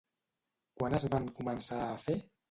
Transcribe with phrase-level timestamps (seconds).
[0.79, 2.17] Quan es van començar a fer?